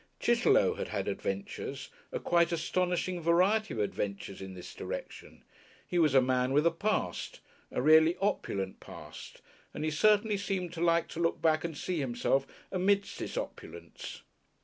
Chitterlow 0.19 0.73
had 0.79 0.87
had 0.87 1.07
adventures, 1.07 1.89
a 2.11 2.19
quite 2.19 2.51
astonishing 2.51 3.21
variety 3.21 3.71
of 3.75 3.79
adventures 3.79 4.41
in 4.41 4.55
this 4.55 4.73
direction; 4.73 5.43
he 5.85 5.99
was 5.99 6.15
a 6.15 6.21
man 6.23 6.53
with 6.53 6.65
a 6.65 6.71
past, 6.71 7.39
a 7.69 7.83
really 7.83 8.17
opulent 8.19 8.79
past, 8.79 9.43
and 9.75 9.85
he 9.85 9.91
certainly 9.91 10.37
seemed 10.37 10.73
to 10.73 10.81
like 10.81 11.07
to 11.09 11.19
look 11.19 11.39
back 11.39 11.63
and 11.63 11.77
see 11.77 11.99
himself 11.99 12.47
amidst 12.71 13.21
its 13.21 13.37
opulence. 13.37 14.23